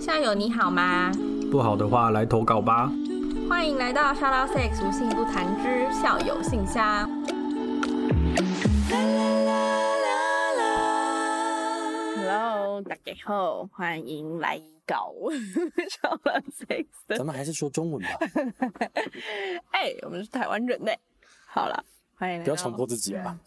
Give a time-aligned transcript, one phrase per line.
[0.00, 1.12] 校友你好吗？
[1.50, 2.90] 不好的话来投稿吧。
[3.46, 7.06] 欢迎来到 Shout Out Sex 无性不谈之校友信箱。
[12.16, 18.08] Hello，大家好，欢迎来搞 Shout Out Sex 咱们还是说中文吧，
[19.72, 20.90] 哎、我们是台湾人呢。
[21.46, 23.38] 好了，欢迎来不要强迫自己啊。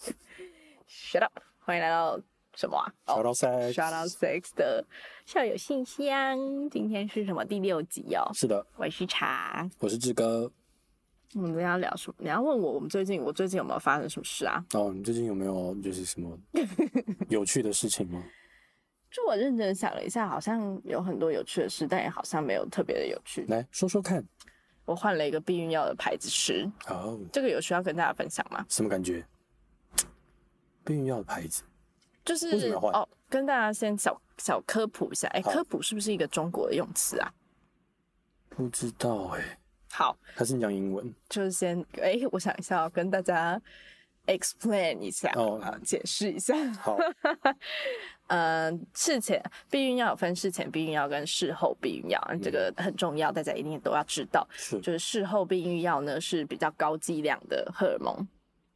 [0.88, 1.40] Shut up！
[1.66, 2.20] 欢迎来到
[2.56, 4.86] 什么啊 Shout out sex Shout Out Sex 的
[5.25, 6.38] 校友信箱。
[6.70, 8.30] 今天是什么第六集哦？
[8.34, 9.70] 是的，我是茶。
[9.80, 10.52] 我是志哥。
[11.34, 12.16] 我们今天要聊什么？
[12.20, 14.64] 你要问我，我们最近我最近有没有发生什么事啊？
[14.74, 16.38] 哦，你最近有没有就是什么
[17.30, 18.24] 有趣的事情吗？
[19.10, 23.46] 就我认真想了一下，好像有很多有趣的事，但也好像没有特别的有趣。
[23.47, 24.24] 来说说看。
[24.86, 28.66] 我换了一个避孕药的牌子吃，哦，这个有需要跟大家分享吗？
[28.68, 29.25] 什么感觉？
[30.83, 31.64] 避孕药的牌子
[32.25, 35.27] 就是哦，跟大家先小小科普一下。
[35.30, 37.33] 哎，好科普是不是一个中国的用词啊？
[38.49, 39.57] 不知道哎、
[39.91, 41.13] 好，还是你讲英文？
[41.27, 43.59] 就是先哎，我想一下、哦，跟大家
[44.27, 46.55] explain 一下，哦啊，解释一下。
[46.73, 46.95] 好，
[48.27, 54.47] 嗯， 事前避孕药有分事前避孕药跟事后避孕药，这个很重要，大家一定都要知道。
[54.52, 58.27] 是就是事后避孕药呢是比较高剂量的荷尔蒙。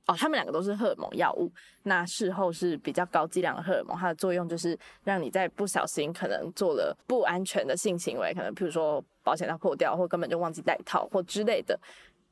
[0.08, 1.52] 哦，他们两个都是荷尔蒙药物。
[1.84, 11.80] 那事后是比较高剂量的荷尔蒙，它的作用就是让你在不小心可能做了不安全的性行为，可能譬如说保险套破掉，或根本就忘记带套或之类的，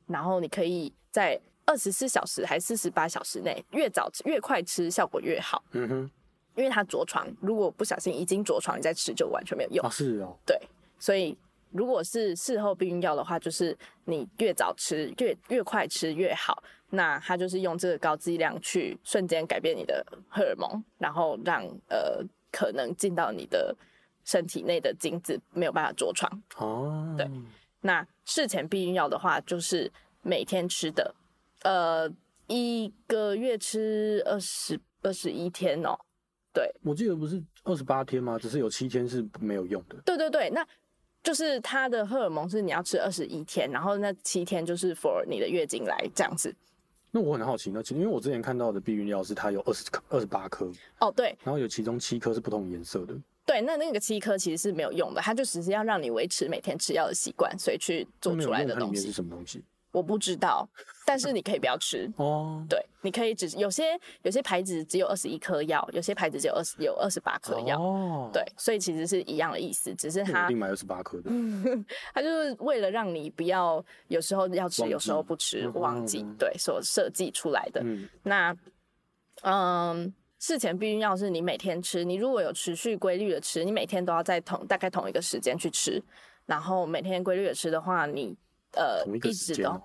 [0.06, 5.62] 然后你可以在二十四小时还是四十八小时内，越早越快吃效果越好。
[5.72, 6.10] 嗯哼，
[6.54, 9.84] 因为它着床，如果不小心已经着床，你再吃就完全没有用。
[9.84, 10.58] 啊是哦，对，
[10.98, 11.36] 所以
[11.76, 16.62] 如果是事后避孕药的话，就是你越早吃越越快吃越好。
[16.90, 23.76] 那它就是用这个高剂量去瞬间改变你的荷尔蒙，然后让呃可能进到你的
[24.24, 26.42] 身体内的精子没有办法着床。
[26.58, 27.28] 哦，对
[27.80, 29.92] 那事前避孕药的话，就是
[30.22, 31.14] 每天吃的，
[31.62, 32.08] 呃，
[32.46, 35.98] 一个月吃二十二十一天哦。
[36.52, 38.38] 对我记得不是二十八天吗？
[38.38, 39.96] 只是有七天是没有用的。
[40.04, 40.66] 对对对，那
[41.26, 46.54] 就是它的荷尔蒙是你要吃二十一天，然后那七天就是 for 你的月经来这样子。
[47.10, 50.70] 那我很好奇那，其实因为我之前看到的避孕药是它有二十颗、二十八颗，
[51.00, 53.14] 哦，对然后有其中七颗是不同颜色的。
[53.44, 59.12] 对，那那个七颗其实是没有用的，它就只是要让你维持每天吃药的习惯，所以去做出来的东西？
[59.96, 60.68] 我不知道，
[61.06, 62.06] 但是你可以不要吃。
[62.16, 67.80] 哦，对，你可以只有些有些牌子只有二十一颗药，有些牌子只有二十有二十八颗药。
[67.80, 71.30] 哦，对，所以其实是一样的意思，只是他一定买二十八颗的。
[72.12, 77.80] 他就是为了让你不要有时候要吃，有时候不吃，嗯忘记，对，所设计出来的。
[77.82, 78.54] 嗯，那，
[79.44, 86.02] 嗯，事前避孕药是你每天吃，你如果有持续规律的吃，你每天都要在同大概同一个时间去吃，
[86.44, 88.36] 然后每天规律的吃的话，你
[88.76, 89.82] 呃一一直都时间哦。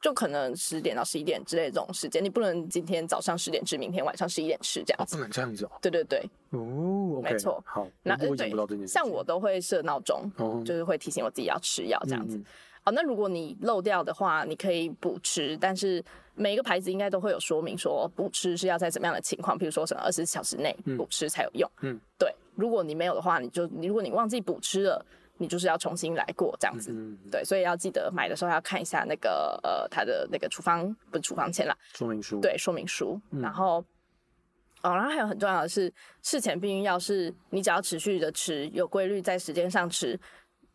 [0.00, 5.14] 就可能十点到十一点之类的这种时间，你不能今天早上十点吃，明天晚上十一点吃这样哦，子。
[5.14, 5.70] 不能这样子哦。
[5.80, 8.84] 对对对，哦没错好，那对。
[8.84, 12.36] 像我都会设闹钟，哦，就是会提醒我自己要吃药这样子。
[12.36, 12.44] 嗯嗯
[12.86, 16.04] 哦，那如果你漏掉的话，你可以补吃，但是
[16.34, 21.70] 每一个牌子应该都会有说明说补吃是要在怎么样的情况，比如说什么二十四小时内补吃才有用。
[21.82, 25.06] 嗯，对，如果你没有的话，你就你如果你忘记补吃了，
[25.42, 26.92] 你就是要重新来过这样子。
[26.92, 33.84] 嗯，嗯对，所以要记得买的时候要看一下那个呃它的那个处方不是处方签啦，说明书。，对说明书，嗯然后。
[34.84, 35.92] 哦，然后还有很重要的是，
[36.24, 40.18] 事前避孕药是你只要持续的吃，有规律在时间上吃，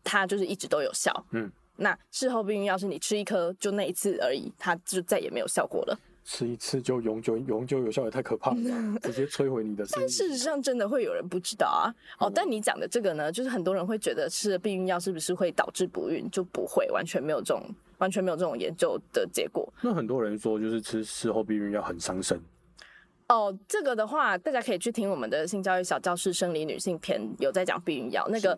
[0.02, 1.12] 它就是一直都有效。
[1.32, 6.00] 嗯，那事后避孕药是你吃一颗就那一次而已，它就再也没有效果了。
[6.30, 11.88] 吃一次就永久永久有效，也太可怕了吧， 直接摧毁你的生但事实上，真的会有人不知道啊。
[12.20, 17.64] 哦，但你讲的这个呢，就是很多人会觉得吃了避孕药是不是会导致不孕，就不会，完全没有这种
[18.00, 19.72] 完全没有这种研究的结果。
[19.82, 22.38] 那很多人说，就是吃事后避孕药很伤身。
[23.30, 28.26] 哦，这个的话，大家可以去听我们的性教育小教室生理女性篇，有在讲避孕药。
[28.30, 28.58] 那个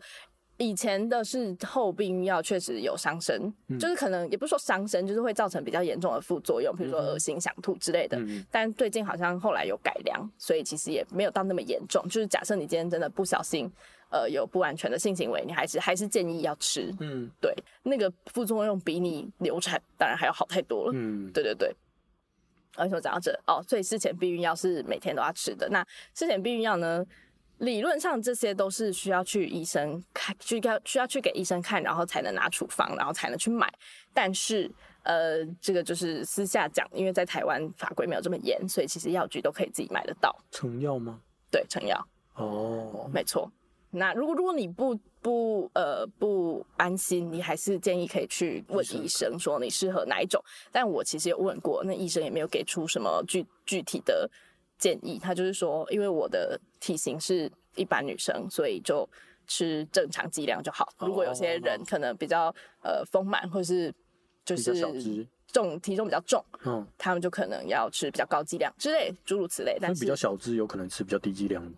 [0.60, 8.18] 以前的是后避孕药确实有伤身，就是可能也不是说伤身，就是会造成比较严重的副作用，比如说恶心、想吐之类的。
[8.20, 12.04] 嗯但最近好像后来有改良，所以其实也没有到那么严重。
[12.10, 13.72] 就是假设你今天真的不小心，
[14.12, 16.94] 呃，有不安全的性行为，你还是还是建议要吃。
[17.00, 20.92] 嗯对，那个副作用比你流产当然还要好太多了。
[20.94, 21.74] 嗯，对对对。
[22.76, 25.68] 而且我讲到这哦，所以事前避孕药是每天都要吃的。
[25.70, 27.06] 那事前避孕药呢，
[27.60, 33.72] 理论上这些都是需要去医生看，需要需要去给医生看，然后才能拿处方，然后才能去买。
[34.14, 34.70] 但是
[35.04, 40.36] 呃，这个就是私下讲，因为在台湾法规没有这么严，所以其实药局都可以自己买得到。
[40.52, 41.20] 成药吗？
[41.52, 43.52] 对，成药，哦，没错。
[43.92, 50.40] 那如果如果你不不呃不安心，你还是建议可以去问医生说你适合哪一种。
[50.72, 54.30] 但我其实有问过，那医生也没有给出什么具具体的
[54.80, 55.20] 建议。
[55.20, 59.08] 他就是说，因为我的体型是一般女生，所以就
[59.46, 60.92] 吃正常剂量就好。
[61.00, 63.94] 如果有些人可能比较呃丰满，或是
[64.44, 64.80] 就是
[65.52, 69.78] 重体重比较重，嗯，他们就可能要吃比较高剂量之类，诸如此类。
[69.82, 71.72] 但是比较小只有可能吃比较低剂量的。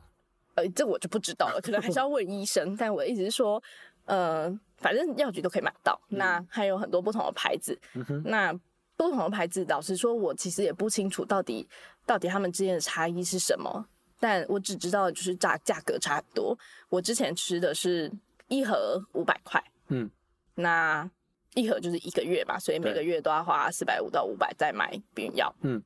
[0.55, 2.75] 呃，这我就不知道了，可能还是要问医生。
[2.75, 3.63] 但我的意思是说，
[4.03, 7.79] 呃，反正药局都可以买到，那还有很多不同的牌子。
[7.93, 8.51] 嗯，那
[8.97, 11.65] 不同的牌子，老实说，我其实也不清楚到底
[12.05, 13.85] 到底他们之间的差异是什么。
[14.19, 16.55] 但我只知道就是价价格差不多。
[16.89, 18.11] 我之前吃的是
[18.49, 20.07] 一盒五百块，嗯，
[20.53, 21.09] 那
[21.55, 25.51] 一盒就是一个月吧，所以每个月都要花四百五到五百再买避孕药。
[25.61, 25.81] 嗯，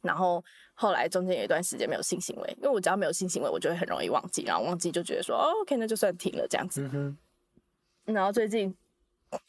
[0.00, 0.42] 然后
[0.72, 6.88] 后来中间有一段时间没有性行为，因为我只要没有性行为，我就会很容易忘记，然后忘记就觉得说，哦，OK，那就算停了这样子。
[6.94, 7.14] 嗯，
[8.06, 8.74] 然后最近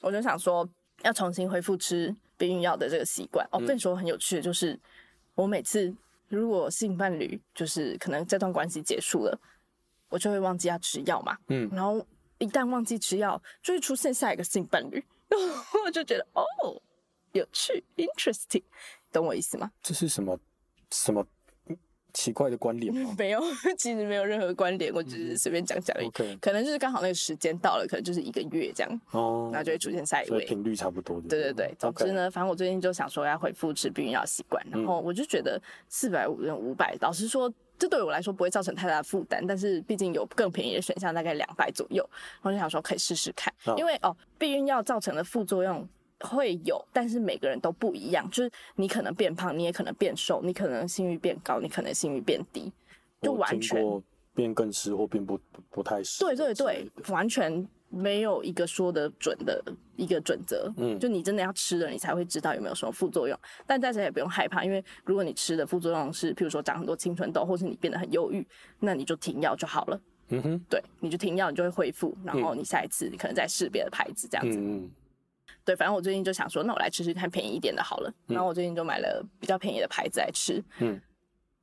[0.02, 0.68] 我就想说，
[1.04, 3.48] 要重新恢复吃避孕药的这个习惯。
[3.54, 4.78] 哦，嗯跟你说很有趣的就是，
[5.36, 5.94] 我每次
[6.28, 9.40] 如果性伴侣就是可能这段关系结束了，
[10.10, 11.38] 我就会忘记要吃药嘛。
[11.48, 12.06] 嗯，然后
[12.40, 15.04] 一旦忘记吃药，就会出现下一个性伴侣，
[15.86, 16.44] 我就觉得哦，
[17.32, 18.64] 有趣，interesting，
[19.12, 19.72] 懂我意思吗？
[19.82, 20.40] 这是什么
[20.92, 21.26] 什么
[22.14, 23.42] 奇怪的关联吗没有，
[23.78, 26.08] 其实没有任何关联，我只是随便讲讲而已。
[26.08, 30.30] ？OK，可能就是刚好那个时间到了，可能就是一个月这样，哦，那就会出现下一位。
[30.30, 31.20] 所以频率差不多。
[31.22, 42.08] 对对对，总之呢，反正我最近就想说要恢复吃避孕药习惯，然后我就觉得四百五跟五百，老实说，这对我来说不会造成太大的负担，但是毕竟有更便宜的选项，大概两百左右，
[42.42, 45.88] 我就想说可以试试看，哦因为哦，避孕药造成的副作用。
[46.24, 48.28] 会有，但是每个人都不一样。
[48.32, 52.72] 就是你可能变胖，你也可能变瘦，你可能性欲变高，你可能性欲变低，
[53.22, 54.02] 就完全
[54.34, 56.24] 变更湿或变不不不太湿。
[56.24, 59.64] 对对对，完全没有一个说的准的
[59.96, 60.74] 一个准则。
[60.78, 63.38] 嗯就你真的要吃了，你才会知道有没有什么副作用。
[63.68, 68.46] 但大家也不用害怕，因为如果你吃的副作用是，譬如说长很多青春痘，或是你变得很忧郁，
[68.80, 70.02] 那你就停药就好了。
[70.30, 74.58] 嗯哼，对，你就停药，你就会恢复，然后你下一次你可能再试别的牌子这样子。
[74.58, 74.92] 嗯嗯，
[75.66, 78.14] 对，反正我最近就想说，那我来吃吃看便宜一点的好了。
[78.28, 80.64] 然后我最近就买了比较便宜的牌子来吃。
[80.80, 81.00] 嗯，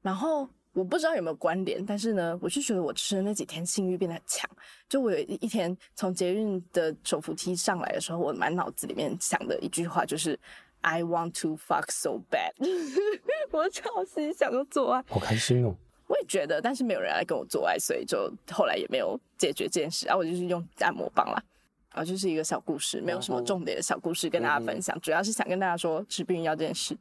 [0.02, 4.49] 然后我不知道有没有关联，但是呢，我就觉得我吃的那几天性欲变得很强。
[4.88, 10.38] 就我有一一天从捷运的手扶梯上来的时候，我满脑子里面想的一句话就是
[10.81, 12.52] “I want to fuck so bad”，
[13.50, 15.05] 我超级想要做爱。
[15.08, 15.75] 好开心哦。
[16.06, 20.06] 我也觉得，但是没有人来跟我做爱，所以就后来也没有解决这件事。
[20.06, 21.41] 然、后我就是用按摩棒啦，
[21.90, 26.96] 啊，就是一个小故事，没有什么重点的小故事跟大家分享，主要是想跟大家说吃避孕药这件事。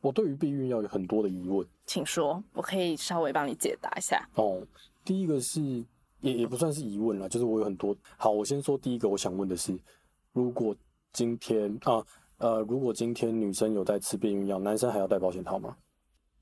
[0.00, 4.28] 我对于避孕药有很多的疑问请说，我可以稍微帮你解答一下。
[4.34, 4.60] 哦。
[5.04, 5.60] 第一个是
[6.20, 7.94] 也也不算是疑问了，就是我有很多。
[8.16, 9.78] 好，我先说第一个，我想问的是，
[10.32, 10.74] 如果
[11.12, 12.02] 今天啊
[12.38, 15.76] 呃，如果今天女生有在吃避孕药，男生还要戴保险套吗？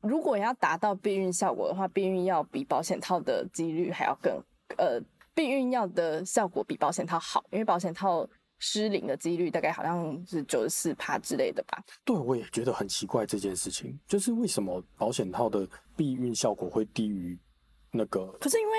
[0.01, 4.33] 如果要达到避孕效果的话，避孕药比保险套的几率还要更
[4.79, 5.01] 呃，
[5.35, 11.83] 避孕药的效果比保险套好，因为保险套失灵的几率大概好像是九十四趴之类的吧。
[12.05, 17.39] 对，我也觉得很奇怪这件事情，就是为什么保险套的避孕效果会低于
[17.91, 18.73] 那个可是因为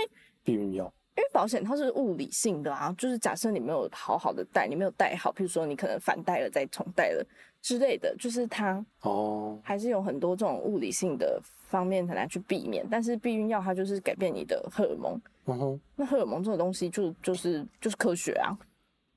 [0.44, 0.94] 避孕药？
[1.16, 7.24] 因为保险套是物理性的啊，就是假设你没有好好的戴，你没有戴好，譬如说你可能反戴了再重戴了
[7.62, 11.40] 之类的，就是它哦，还是有很多这种物理性的
[11.74, 12.86] 方面很难去避免。
[12.90, 18.56] 但是避孕药它就是改变你的荷尔蒙，嗯哼，那荷尔蒙这种东西就就是就是科学啊，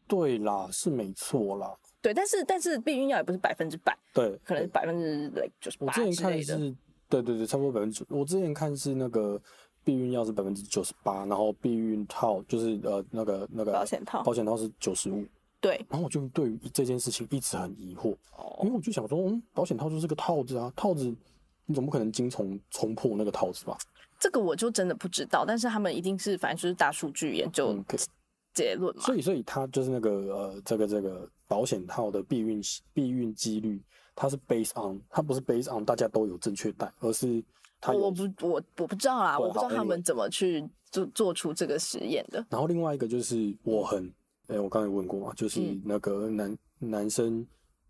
[0.09, 2.15] 对啦，是没错啦，对。
[2.15, 6.31] 但是但是避孕药也不是百分之百，对，可能百分之 like 九十八我之前。
[6.31, 6.75] 看是，
[7.09, 8.05] 对对对，差不多百分之。
[8.09, 9.41] 我之前看是那个
[9.85, 15.25] 避孕药是百分之九十八，然后避孕套就是呃那个那个保险套保险套是九十五。
[15.59, 21.13] 对，然后我就对于这件事情一直很疑惑，因哦，为我就想说，嗯，保险套就是个套子啊，套子
[21.67, 23.77] 你总不可能精虫冲破那个套子吧？
[24.19, 27.77] 这个我就真的不知道，但是他们一定是反正就是大数据研究
[28.55, 29.03] 结论嘛。
[29.03, 32.63] 所以所以它就是那个呃这个这个保险套的避孕
[32.95, 33.83] 避孕几率，
[34.15, 37.45] 它是 based on 它不是 based on 大家都有正确戴，而是
[37.81, 42.45] 它我不我我不知道啦，我不知道他们怎么去做做出这个实验的。
[42.49, 44.11] 然后另外一个就是我很，
[44.47, 47.47] 哎、我刚才有问过嘛，就是嗯那个男、男生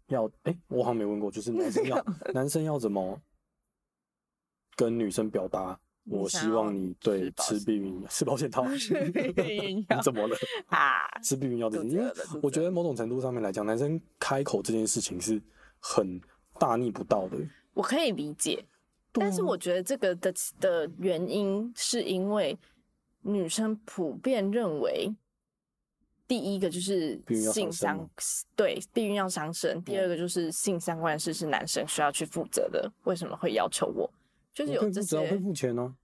[0.09, 2.05] 要，哎、我好像没问过，就是男生要
[2.35, 3.17] 男生要怎么
[4.77, 8.95] 跟女生表达，我希望你对吃避孕吃保险套，吃
[9.33, 10.37] 避孕药 你怎么了？
[10.69, 15.43] 啊，吃避孕药这件事，因为肚子饿了肚子我觉得某种程度上面来讲，男生开口这件事情是
[15.81, 16.21] 很
[16.61, 17.39] 大逆不道的。
[17.75, 18.65] 我可以理解，
[19.13, 22.57] 但是我觉得这个的的原因是因为
[23.23, 25.13] 女生普遍认为，
[26.29, 27.21] 第一个就是
[27.53, 28.11] 性相伤
[28.55, 34.11] 对避孕药伤身，第二个就是性相关的事是男生需要去负责的，为什么会要求我？
[34.57, 35.95] 就是有这些只要会付钱呢、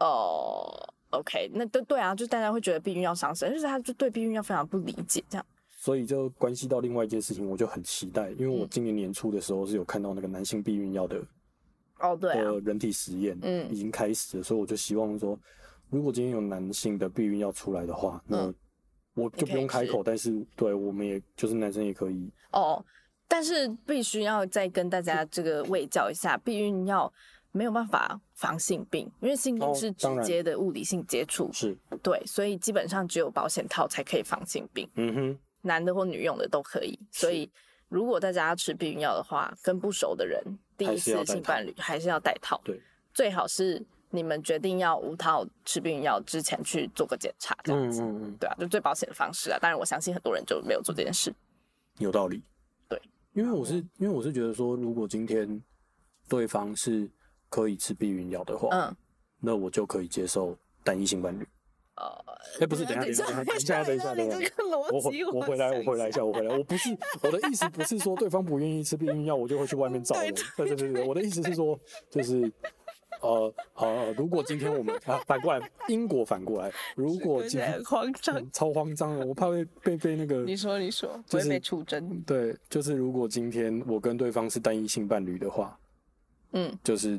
[0.00, 0.70] 哦。
[1.10, 5.46] OK，那对对啊，就大家会觉得避孕药伤身，就是他就对避孕药非常不理解，这样。
[5.78, 11.22] 所以就关系到另外一件事情，我就很期待，因为我嗯今年年初的时候是有看到那个男性避孕药的
[12.00, 15.38] 哦，对啊，的人体实验，嗯已经开始了，所以我就希望说，
[15.88, 18.54] 如果今天有男性的避孕药出来的话，那嗯
[19.14, 22.84] 我就不用开口，但是对我们也就是男生也可以，哦，
[23.26, 27.10] 但是必须要再跟大家这个卫教一下，避孕药
[27.56, 36.98] 没有办法防性病，因为性病哦是直接的物理性接触，是，对，所以基本上只有保险套才可以防性病，嗯哼，男的或女用的都可以。
[37.10, 37.50] 所以
[37.88, 40.38] 如果大家要吃避孕药的话，跟不熟的人
[40.76, 42.78] 第一次性伴侣还是要戴套，对，
[43.14, 48.02] 最好是你们决定要无套吃避孕药之前去做个检查，这样子。
[48.02, 49.58] 嗯嗯嗯，对啊，就最保险的方式啊。
[49.58, 51.34] 当然，我相信很多人就没有做这件事。
[51.98, 52.42] 有道理，
[52.86, 53.00] 对，
[53.32, 55.60] 因为我是因为我是觉得说，如果今天
[56.28, 57.08] 对方是
[57.48, 58.96] 可以吃避孕药的话，嗯，
[59.40, 61.46] 那我就可以接受单一性伴侣。
[61.96, 62.04] 呃，
[62.60, 64.50] 哎、不是，等一下，等一下，等一下，等一下，等一下，
[64.92, 66.54] 我，回我回来，我回来一下，我回来。
[66.54, 66.90] 我不是
[67.22, 70.34] 我的意思，不是说对方不愿意吃避孕药，我就会去外面找人。
[70.58, 71.78] 对对对对，我的意思是说，
[72.10, 72.52] 就是
[73.22, 78.36] 呃呃，如果今天我们啊反过来，英国反过来，如果今天慌张。
[78.36, 82.20] 嗯超慌张了，我怕会被被那个你说，你说，就是会被出征。
[82.26, 85.78] 对，就是如果今天我跟对方是单一性伴侣的话，
[86.52, 87.18] 嗯就是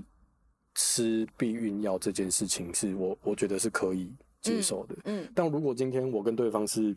[0.79, 4.95] 吃避孕药这件事情是我我觉得是可以接受的。
[5.05, 6.95] 嗯，但如果今天我跟对方是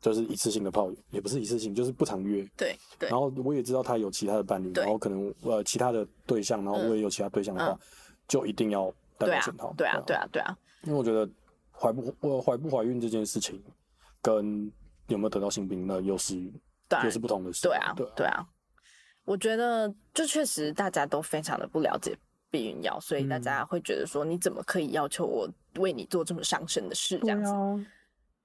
[0.00, 7.78] 就是一次性的炮友，也不是一次性，就是不常约，对对然后我也知道他有其他的伴侣，然后可能呃其他的对象，然后我也有其他对象的话，嗯
[8.26, 9.74] 就一定要戴对啊保险套。
[9.76, 11.30] 对啊对啊对啊，因为我觉得
[11.70, 13.62] 怀不我怀不怀孕这件事情，
[14.20, 14.70] 跟
[15.06, 16.36] 有没有得到性病，那又是
[17.04, 17.62] 又是不同的事。
[17.62, 18.44] 对啊对啊，对啊。
[19.24, 22.14] 我觉得就确实大家都非常的不了解
[22.54, 25.48] 避孕药，所以大嗯家会觉得说，你怎么可以要求我
[25.80, 27.50] 为你做这么伤身的事这样子？
[27.50, 27.56] 啊，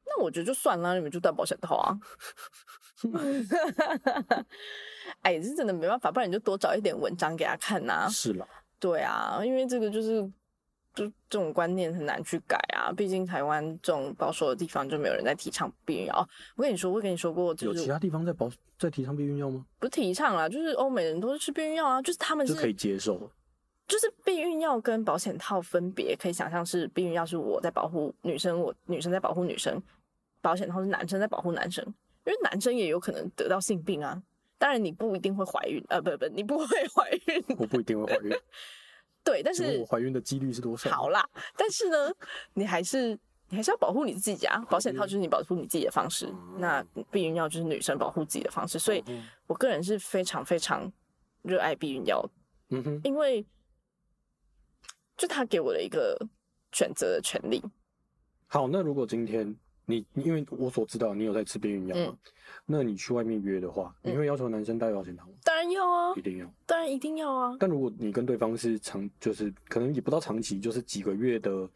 [0.03, 1.99] 那我觉得就算了，你们就戴保险套啊。
[5.21, 8.47] 哎，是真的没办法，不然你就多找一点文章给他看呐、是了，
[8.79, 10.23] 对啊，因为这个就是
[10.95, 12.91] 就这种观念很难去改啊。
[12.91, 16.15] 毕竟台湾这种保守的地方就没有人在提倡避孕药。
[16.15, 18.49] 哦我跟你说，我跟你说过，就是有其他地方在保
[18.79, 19.63] 在提倡避孕药吗？
[19.77, 23.29] 不是提倡啦，就是欧美人都是吃避孕药啊，就是他们就是可以接受。
[23.89, 29.81] 就是避孕药跟保险套分别，可以想象是避孕药是我在保护女生，我女生在保护女生，
[30.41, 31.83] 保险套是男生在保护男生，
[32.23, 34.21] 因为男生也有可能得到性病啊。
[34.59, 38.31] 当然你不一定会怀孕，呃，不不，你不会怀孕，我不一定会怀孕，
[39.23, 40.91] 对，但是我怀孕的几率是多少？
[40.91, 41.27] 好啦，
[41.57, 42.13] 但是呢，
[42.53, 43.17] 你还是
[43.49, 44.63] 你还是要保护你自己啊。
[44.69, 48.77] 保险套就是你保护你自己的方式，那避孕药就是女生保护自己的方式。
[48.77, 50.91] 所以嗯我个人是非常非常
[51.41, 52.23] 热爱避孕药，
[52.69, 53.43] 嗯哼，因为
[55.19, 56.17] 就他给我的一个
[56.71, 57.61] 选择的权利。
[58.47, 59.53] 好，那如果今天
[59.85, 62.17] 你因为我所知道你有在吃避孕药嘛，嗯
[62.65, 65.33] 那你去外面约的话，你会要求男生带保险套吗？
[65.43, 66.51] 当然要啊一，定要。
[66.65, 67.57] 当然一定要啊。
[67.59, 71.69] 但如果你跟对方是长，就是可能也不到长期，就是几个月的，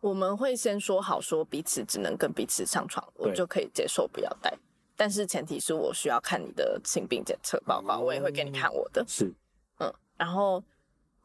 [0.00, 4.52] 我们会先说好，说彼此只能跟彼此上床，我就可以接受不要带。
[4.96, 9.04] 但是前提是我需要看你的性病检测报告，我也会给你看我的。
[9.06, 9.32] 是
[9.78, 10.62] 嗯，然后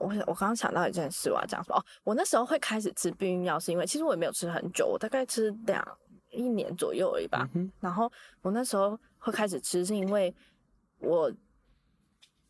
[0.04, 5.98] 我我刚刚想到一件事，我要讲说哦，我那时候会开始吃避孕药，是因为其实我也没有吃很久，我大概吃两
[6.30, 7.48] 一年左右而已吧。
[7.54, 10.34] 嗯，然后我那时候会开始吃，是因为
[11.00, 11.32] 我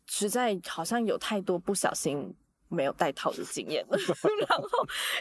[0.06, 2.34] 实在好像有太多不小心
[2.68, 3.96] 没有戴套的经验了。
[4.48, 4.68] 然后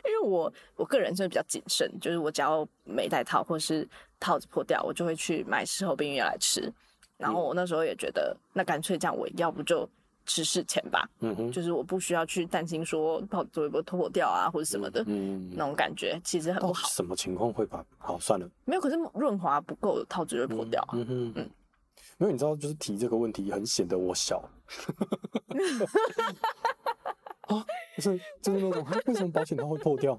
[0.04, 3.88] 因为我我个人是比较谨慎，就是我只要没戴套或是
[4.20, 6.72] 套子破掉，我就会去买事后避孕药来吃。
[7.16, 9.88] 然后我那时候也觉得，那干脆这样，我要不就
[10.26, 15.04] 吃事前吧，嗯哼，就是我不需要去担心说套子会不会脱掉啊，或者什么的。
[15.08, 17.86] 嗯，那种感觉其实很不好，什么情况会把？
[17.98, 18.82] 好，算了，没有。
[18.82, 20.94] 可是润滑不够，套子就会破掉啊。
[20.94, 21.50] 嗯哼，嗯
[22.20, 24.38] 因为你知道，就是提这个问题很显得我小。
[27.48, 27.66] 啊，
[27.98, 30.18] 就是就是那种，啊为什么保险套会破掉？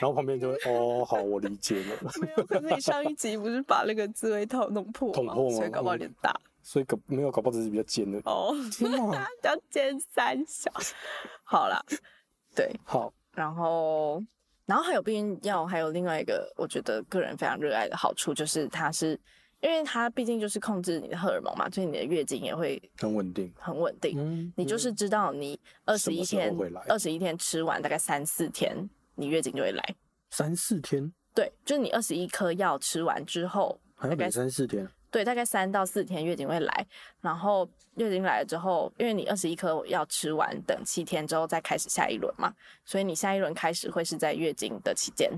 [0.00, 1.96] 然后旁边就会哦，好，我理解了。
[2.20, 6.34] 没有，可是你上一集不是把那个自慰套弄破捅破吗所以搞不好有点大
[6.68, 8.20] 所以搞没有搞不好只是比较尖的。
[8.26, 9.24] 哦，天哪！
[9.40, 10.70] 比较尖三小。
[11.42, 11.82] 好啦，
[12.54, 14.22] 对，好，然后
[14.66, 19.18] 然后还有避孕药，还有另外一个我觉得个人非常热爱的好处，就是它是
[19.62, 23.50] 因为它毕竟就是控制你的荷尔蒙嘛，所以你的月经也会很稳定。
[23.56, 24.18] 很稳定。
[24.18, 26.54] 嗯，你就是知道你二十一天
[26.86, 28.76] 二十一天吃完大概三四天，
[29.14, 29.96] 你月经就会来。
[30.28, 34.86] 三四天，对，就是你二十一颗药吃完之后，大概还要等三四天。
[35.10, 36.86] 对，大概三到四天月经会来，
[37.20, 42.52] 然后月经来了之后，因为你二十一颗要吃完，等七天之后再开始下一轮嘛，
[42.84, 45.30] 所以你下一轮开始会是在月经的期间。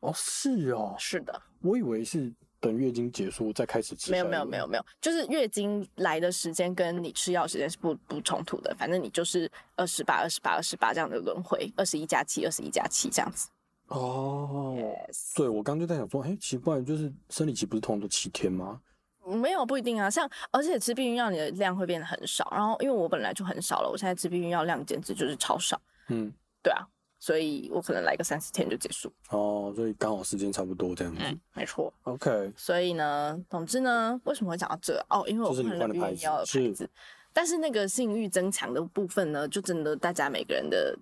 [0.00, 2.30] 哦，是哦，是的，我以为是
[2.60, 4.12] 等月经结束再开始吃。
[4.12, 13.48] 没有没有没有，没有，就是月经来的时间跟你吃药时间是不不冲突的，反正你就是二十八、二十八、二十八这样的轮回，二十一加七、二十一加七这样子。
[13.88, 14.74] 哦。
[14.78, 18.80] Yes 对，我刚刚就在想说，哎、奇怪，就是生理期不是通常都七天吗？
[19.24, 26.86] 没有不一定啊，像而且吃避孕药你的量会变得很少，然后因为我本来就很少了，我现在吃避孕药量简直就是超少，嗯，对啊，
[27.18, 29.12] 所以我可能来个三四天就结束。
[29.30, 31.20] 哦，所以刚好时间差不多这样子。
[31.24, 31.92] 嗯，没错。
[32.04, 35.04] OK，所以呢，总之呢，为什么会讲到这？
[35.10, 36.90] 哦，因为我就是你换了避换的牌子孕药的牌是子，
[37.32, 40.96] 但是那个性欲增强的部分呢，就真的大家每个人的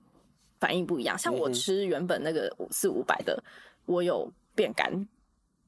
[0.64, 1.18] 反应不一样。
[1.18, 3.44] 像我吃原本那个五四五百的，
[3.84, 5.06] 我有变干，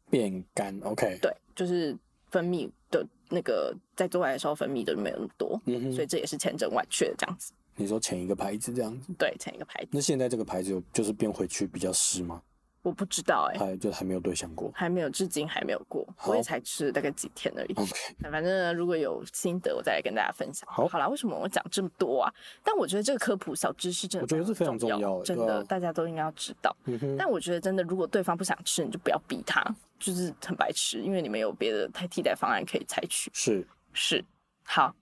[0.08, 0.74] 变干。
[0.82, 1.94] OK，对，就是
[2.30, 7.52] 分泌的那个在做爱的时候分泌的没有那么多，嗯所以这也是千真万确的这样子。
[7.74, 12.40] 你说前一个牌子这样子，对，前一个牌子那现在这个牌子有就是变回去比较湿吗？
[12.86, 14.70] 我不知道哎、还就还没有对象过。
[14.72, 17.74] 还没有，至今还没有过，我也才吃了大概几天而已。
[18.16, 20.68] 那反正呢，如果有心得，我再来跟大家分享。
[20.70, 22.32] 好好啦，为什么我讲这么多啊？
[22.62, 26.76] 但我觉得这个科普小知识真的我觉得是非常重重要真的，啊大家都应该要知道。
[26.84, 29.60] 嗯，但我觉得真的，如果对方不想吃，你就不要逼他，
[29.98, 33.28] 就是很白痴，因为你们有别的太替代方案可以采取。
[33.34, 34.24] 是是，
[34.62, 34.94] 好，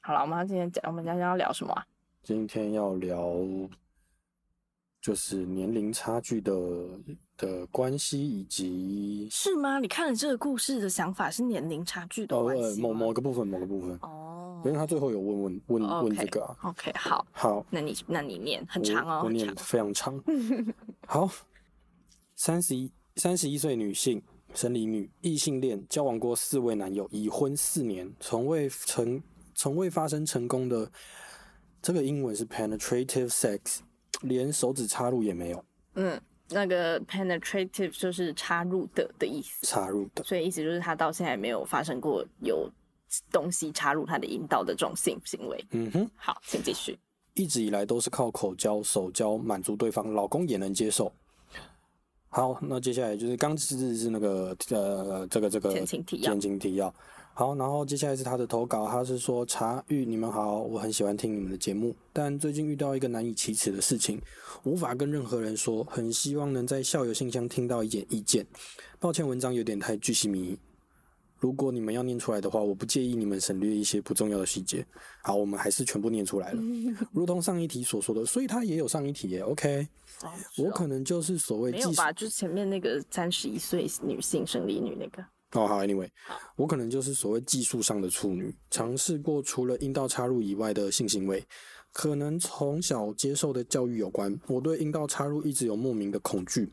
[0.00, 1.84] 好了，我们今天讲，我们今天要聊什么啊？
[2.22, 3.34] 今天要聊
[5.06, 6.52] 就是年龄差距的
[7.36, 9.78] 的关系，以及是吗？
[9.78, 16.56] 你看了这个故事的想法是年龄差距的关系吗某个部分某个部分，哦因为他最后有问问问问这个啊。
[16.64, 19.54] OK，好，好，那你那你念很我长哦，我念。
[19.54, 20.20] 非常长。
[21.06, 21.30] 好，
[22.34, 24.20] 三十一三十一岁女性，
[24.54, 29.22] 生理女，异性恋，交往过四位男友，已婚四年，从未成
[29.54, 30.90] 从未发生成功的。
[31.80, 33.78] 这个英文是 penetrative sex，
[34.22, 40.22] 连手指插入也没有嗯，那个 penetrative 就是插入的的意思，插入的。
[40.24, 42.70] 所以意思就是他到现在没有发生过有
[43.30, 45.64] 东西插入他的阴道的这种性行为。
[45.70, 46.98] 嗯哼，好，请继续。
[47.34, 51.12] 一直以来都是靠口交、手交满足对方，老公也能接受。
[52.28, 56.94] 好，那接下来就是刚是是那个呃这个这个前情提要前情提要。
[57.38, 64.18] 好，然后接下来是他的投稿，他是说茶玉你们好，我很喜欢听你们的节目，但最近遇到一个难以启齿的事情，
[64.64, 68.46] 无法跟任何人说，很希望能在校友信箱听到一点意见。
[68.98, 70.58] 抱歉，文章有点太巨细靡遗。
[71.38, 74.82] 如果你们要念出来的话，我不介意你们省略一些不重要的细节。
[75.22, 76.62] 好，我们还是全部念出来了。
[77.12, 79.40] 如同上一题所说的，所以他也有上一题耶。
[79.40, 79.86] OK，
[80.56, 82.10] 我可能就是所谓没有吧？
[82.12, 85.22] 就是前面那个三十一岁女性生理女那个。
[85.52, 86.08] 哦，好，Anyway，
[86.56, 91.46] 我可能就是所谓技术上的处女，尝试过除了阴道插入以外的性行为，
[91.92, 96.68] 可能从小接受的教育有关，我对阴道插入一直有莫名的恐惧，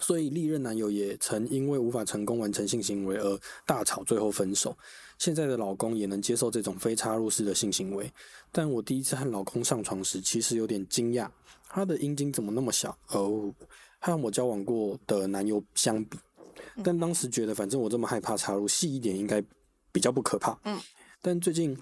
[0.00, 4.76] 所以历任男友也曾因为无法成功完成性行为而大吵，最后分手。
[5.18, 8.12] 现在的老公也能接受这种非插入式的性行为，
[8.50, 11.28] 但我第一次和老公上床时，其实有点惊讶，
[11.68, 12.98] 他的阴茎怎么那么小？
[13.12, 13.54] 哦，
[14.00, 16.18] 和我交往过的男友相比。
[16.82, 19.42] 但当时觉得，反正我这么害怕插入，细一点应该
[19.90, 20.58] 比较不可怕。
[20.64, 20.80] 嗯，
[21.20, 21.76] 但最近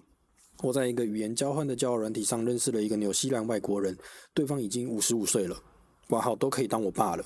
[0.63, 3.97] 我在一个语言交换的交友软体上认识了一个纽西兰外国人，
[4.35, 5.57] 对方已经五十五岁了，
[6.09, 7.25] 哇好，都可以当我爸了。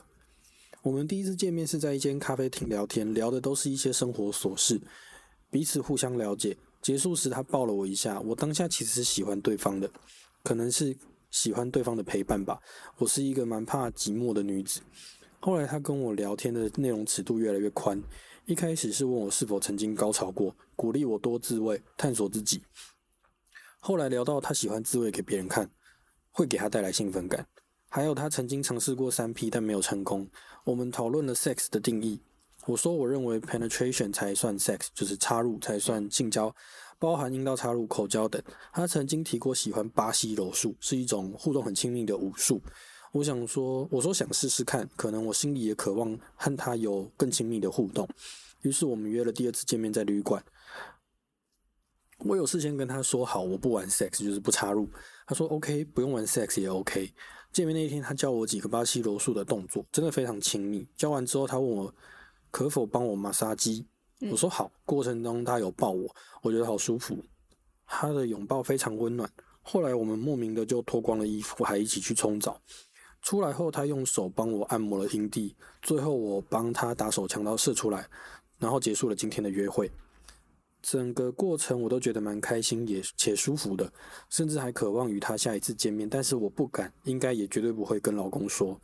[0.83, 4.81] 我们第一次见面是在一间咖啡厅聊天，聊的都是一些生活琐事，
[5.51, 6.57] 彼此互相了解。
[6.83, 9.91] 结束时，他抱了我一下，我当下其实是喜欢对方的，
[10.43, 10.95] 可能是
[11.31, 12.61] 喜欢对方的陪伴吧。
[12.99, 14.83] 我是一个蛮怕寂寞的女子。
[15.45, 18.03] 后来他跟我聊天的内容尺度越来越宽，
[18.47, 22.63] 一开始是问我是否曾经高潮过，鼓励我多自慰，探索自己。
[23.79, 25.71] 后来聊到他喜欢自慰给别人看，
[26.31, 27.47] 会给他带来兴奋感，
[27.91, 30.27] 还有他曾经尝试过三 P 但没有成功。
[30.65, 32.23] 我们讨论了 sex 的定义，
[32.65, 36.57] 我说我认为 penetration 才算 sex，就是插入才算性交，
[36.99, 38.43] 包含阴道插入、口交等。
[38.73, 42.63] 他曾经提过喜欢巴西柔术，是一种互动很亲密的武术。
[43.15, 48.09] 我想说，我说想试试看，可能我心里也渴望和他有更亲密的互动。
[48.63, 50.45] 于是我们约了第二次见面在旅馆。
[52.19, 54.89] 我有事先跟他说好，我不玩 sex，就是不插入。
[55.29, 57.15] 他说 OK，不用玩 sex 也 OK。
[57.53, 60.85] 见面那一天，他教我几个巴西柔术的动作，真的非常亲密。
[60.97, 61.95] 教完之后，他问我
[62.51, 63.87] 可否帮我马杀鸡，
[64.29, 64.73] 我说好。
[64.85, 67.17] 过程中他有抱我，我觉得好舒服，
[67.87, 69.31] 他的拥抱非常温暖。
[69.63, 72.61] 后来我们莫名的就脱光了衣服，还一起去冲澡。
[73.25, 78.07] 出来后，他用手帮我按摩了阴蒂，最后我帮他打手枪刀射出来，
[78.59, 79.91] 然后结束了今天的约会。
[80.83, 83.91] 整个过程我都觉得蛮开心，也且舒服的，
[84.29, 88.79] 甚至还渴望与他下一次见面，但是我不敢，应该也绝对不会跟老公说。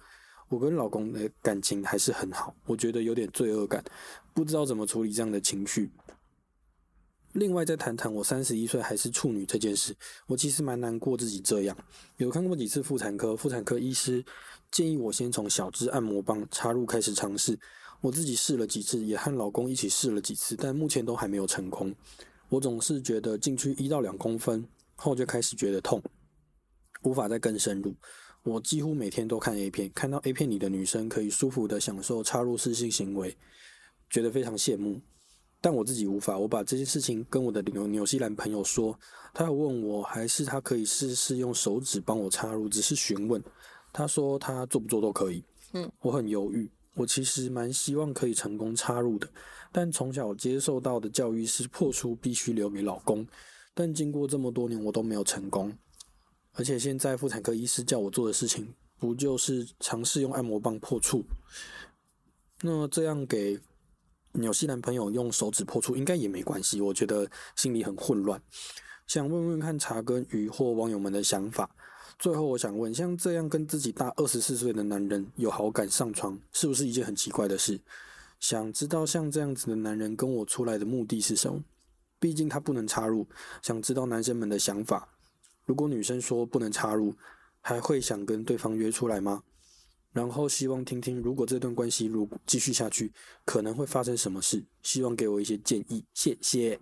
[0.48, 3.84] 我跟老公的感情还是很好，我觉得有点罪恶感，
[4.32, 5.90] 不知道怎么处理这样的情绪。
[7.32, 9.94] 另外再谈谈我三十一岁还是处女这件事，
[10.26, 11.76] 我其实蛮难过自己这样。
[12.16, 14.24] 有看过几次妇产科，妇产科医师
[14.70, 17.58] 建议我先从小支按摩棒插入开始尝试。
[18.00, 21.94] 我自己试了几次，也和老公一起试了几次，但目前都还没有成功。
[22.48, 24.66] 我总是觉得进去一到两公分
[24.96, 26.02] 后就开始觉得痛，
[27.02, 27.94] 无法再更深入。
[28.42, 33.36] 我几乎每天都看 A 片，看到 A 片里的女生可以舒服的享受插入式性行为，
[34.08, 35.00] 觉得非常羡慕。
[35.60, 38.98] 但我自己无法，我把这件事情跟我的纽纽西兰朋友说，
[39.34, 43.42] 他要问我还是他可以试试用手指帮我插入，只是询问。
[43.92, 45.44] 他说他做不做都可以。
[45.74, 46.70] 嗯，我很犹豫。
[46.94, 49.28] 我其实蛮希望可以成功插入的，
[49.70, 53.26] 但从小接受到的教育是破处必须留给老公。
[53.74, 55.72] 但经过这么多年，我都没有成功。
[56.54, 61.22] 而且现在妇产科医师叫我做的事情，不就是尝试用按摩棒破处？
[62.62, 63.60] 那这样给。
[64.32, 68.40] 纽西兰朋友用手指破处应该也没关系，我觉得心里很混乱，
[69.06, 71.68] 想问问看茶跟鱼或网友们的想法。
[72.18, 77.80] 最后我想问，像这样跟自己大二十四岁的男人有好感上床，是不是一件很奇怪的事？
[78.38, 81.62] 想知道像这样子的男人跟我出来的目的是什么？
[82.18, 83.26] 毕竟他不能插入，
[83.62, 85.08] 想知道男生们的想法。
[85.64, 87.14] 如果女生说不能插入，
[87.60, 89.42] 还会想跟对方约出来吗？
[90.12, 93.12] 然后希望听听，如果这段关系如果继续下去，
[93.44, 94.62] 可能会发生什么事？
[94.82, 96.78] 希望给我一些建议，谢谢。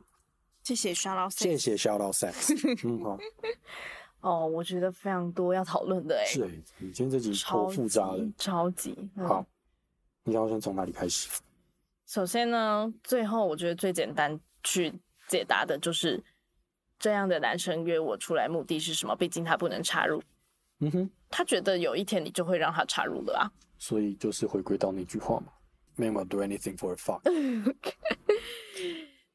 [0.62, 1.36] 谢谢肖老师。
[1.38, 2.26] 谢谢肖老师。
[2.84, 3.18] 嗯好。
[4.20, 6.24] 哦，我觉得非常多要讨论的哎。
[6.26, 8.96] 是哎，你今天这集超复杂的，超级。
[9.16, 9.46] 好，
[10.24, 11.28] 你要先从哪里开始？
[12.06, 14.92] 首先呢，最后我觉得最简单去
[15.28, 16.22] 解答的就是
[16.98, 19.14] 这样的男生约我出来目的是什么？
[19.14, 20.22] 毕竟他不能插入。
[20.80, 25.46] 嗯哼，他觉得有一天你就会让他插入了啊，所以就是回归到那句话嘛
[25.96, 27.20] ，Man will do anything for a fuck。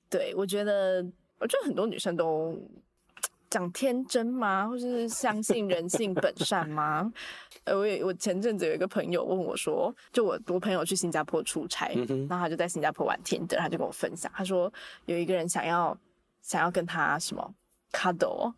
[0.09, 1.05] 对，我觉得，
[1.39, 2.57] 我觉得很多女生都
[3.49, 7.11] 讲天真吗， 或是相信人性本善吗？
[7.65, 11.93] 呃，我也我前阵子有一个朋友问我说，就我我朋友去新加坡出差，
[12.29, 14.71] 然后他就在新加坡玩天的，他就跟我分享，他说
[15.07, 15.97] 有一个人想要
[16.41, 17.53] 想要跟他什么
[17.91, 18.53] cuddle，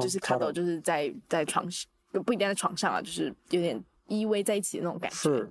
[0.00, 1.66] 就是 cuddle，就是在在床。
[2.22, 5.16] 不一定在床上啊，就是有点依偎在一起的那种感觉。
[5.16, 5.50] 是，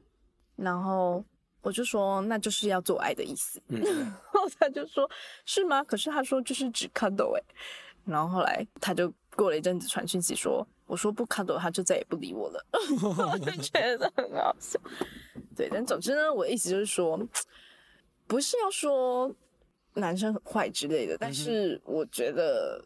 [0.56, 1.23] 然后
[1.62, 3.62] 我就说，那就是要做爱的意思。
[3.67, 5.10] 然后他就说，
[5.45, 5.84] 是吗？
[5.84, 7.41] 可是他说就是只 cuddle 哎。
[8.06, 12.65] 然后后来他就过了一阵子传讯息说，我说不 cuddle，他就再也不理我了。
[13.34, 14.80] 我就觉得很好笑。
[15.56, 17.19] 对，但总之呢，我的意思就是说，
[18.28, 19.34] 不是要说
[19.95, 22.84] 男生很坏之类的，但是我觉得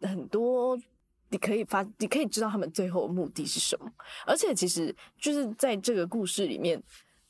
[0.00, 0.78] 很多。
[1.30, 3.90] 你可以发，你可以知道他们最后的目的是什么，
[4.26, 6.82] 而且其实就是在这个故事里面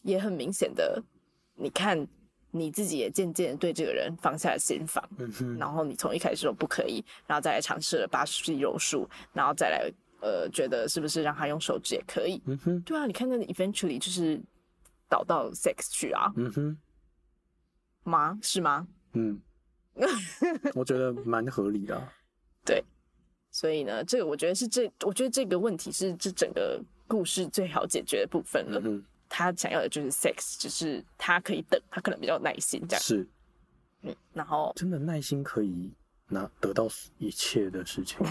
[0.02, 1.02] 也很明显的，
[1.54, 2.06] 你看
[2.50, 5.02] 你自己也渐渐对这个人放下了心防，
[5.58, 14.40] 然后你从一开始说不可以，然后再来尝试了八十级柔术，然后再来呃觉得是不是让他用手指也可以，嗯对啊，你看那 eventually 就是
[15.08, 16.78] 导到 sex 去啊，嗯哼，
[18.04, 18.38] 吗？
[18.42, 18.86] 是吗？
[19.14, 19.40] 嗯，
[20.74, 22.17] 我觉得蛮合理的，对。
[23.58, 28.80] 所以呢，这个我觉得是这，我觉得这个问题是这整个故事最好解决的部分了。
[28.84, 33.02] 嗯，他想要的就是 sex，只是他可以等，他可能比较耐心这样。
[33.02, 33.28] 是，
[34.02, 35.92] 嗯，然后真的耐心可以
[36.28, 36.86] 拿得到
[37.18, 38.24] 一切的事情。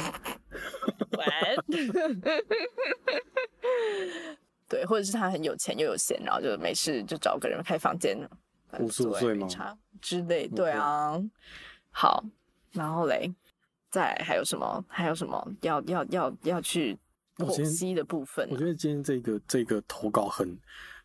[4.69, 8.17] 对，或者是他很有钱又有闲，然后就没事就找个人开房间，
[8.79, 9.45] 五十五岁吗？
[10.01, 11.21] 之类，对啊。
[11.91, 12.23] 好，
[12.71, 13.29] 然后嘞。
[13.97, 14.85] 再还有什么？
[14.87, 16.95] 还有什么要要要要去
[17.37, 18.47] 剖析的部分？
[18.51, 20.55] 我觉得今天这个这个投稿很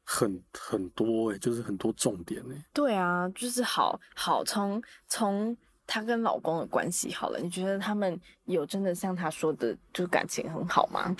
[0.04, 2.64] 很很多哎，就是很多重点哎。
[2.74, 11.16] 对啊，就是好好从从她跟老公的关系好了，你觉得他们有真的像他说的，就是感情很好吗？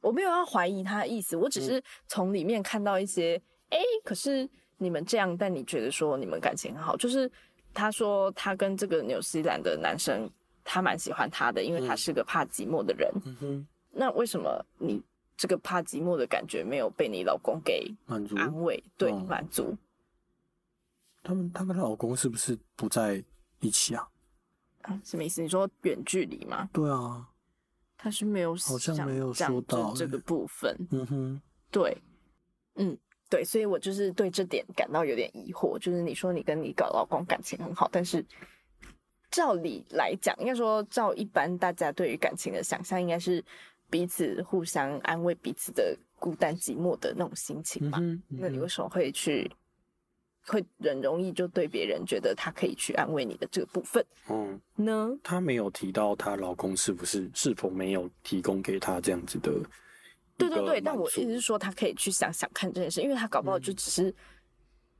[0.00, 7.30] 我没有要怀疑他的意思，我只是从里面看到一些哎，可是你们这样，但你觉得说你们感情很好，就是
[7.74, 10.30] 她说她跟这个纽西兰的男生。
[10.64, 13.66] 他蛮喜欢他的，因为他是个怕寂寞的人。
[13.90, 15.02] 那为什么你
[15.36, 18.82] 这个怕寂寞的感觉没有被你老公给满足、安慰？
[18.96, 19.76] 对，满足。
[21.22, 23.22] 他们她跟她老公是不是不在
[23.60, 24.08] 一起啊？
[24.82, 25.40] 啊，什么意思？
[25.40, 26.68] 你说远距离吗？
[26.72, 27.28] 对啊，
[27.96, 30.76] 他是没有好像没有说到这这个欸部分。
[30.90, 31.96] 嗯哼，对，
[32.74, 32.98] 嗯，
[33.30, 35.78] 对，所以我就是对这点感到有点疑惑。
[35.78, 38.24] 就是你说你跟你搞老公感情很好，但是
[39.32, 43.44] 照理来讲，应该说照一般大家对于感情的想象，应该是
[43.90, 47.98] 彼此互相安慰彼此的孤单寂寞的那种心情吧？
[48.00, 49.50] 嗯，嗯那你为什么会去
[50.46, 55.10] 会很容易就对别人觉得他可以去安慰你的这个部分嗯，呢？
[55.22, 59.50] 她没有提到她老公是不是是否没有提供给她这样子的。
[60.36, 64.14] 对对对，但我意思是说，她可以去想想看这件事，因为她搞不好就只是，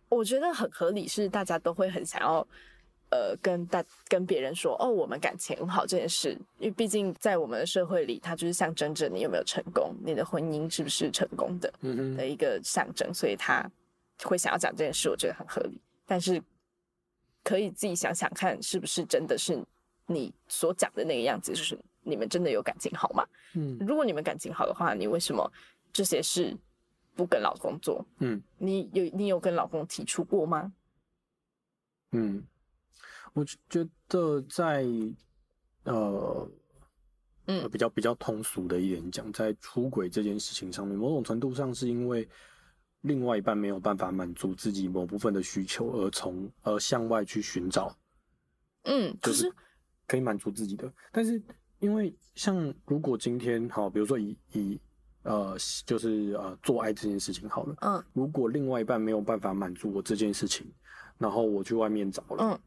[0.09, 2.47] 我觉得很合理，是大家都会很想要，
[3.13, 13.71] 呃，跟大跟别人说，哦，我们感情很好这件事，因为毕竟在我们的社会里，它就是象征着你有没有成功，你的婚姻是不是成功的嗯哼，的一个象征，所以他
[14.25, 15.79] 会想要讲这件事，我觉得很合理。
[16.07, 16.43] 但是
[17.45, 19.63] 可以自己想想看，是不是真的是
[20.07, 23.27] 你所讲的那个样子，就是你们真的有感情好吗？
[23.55, 25.47] 嗯如果你们感情好的话，你为什么
[25.93, 26.57] 这些事
[27.15, 28.03] 不跟老公做？
[28.21, 30.73] 嗯你有你有跟老公提出过吗？
[32.15, 32.43] 嗯，
[33.33, 34.87] 我觉得在
[35.85, 36.49] 呃。
[37.47, 42.27] 嗯呃比较比较通俗的一点讲，在出轨这件事情上面，某种程度上是因为
[43.01, 47.93] 另外一半没有办法满足自己某部分的需求，而从而向外去寻找
[48.85, 49.53] 嗯，就是是
[50.07, 50.91] 可以满足自己的。
[51.11, 51.43] 但是
[51.81, 54.81] 因为像如果今天好，比如说以以
[55.25, 60.73] 呃就是呃做爱这件事情好了，嗯如果另外一半没有办法满足我这件事情，
[61.19, 62.61] 然后我去外面找了，嗯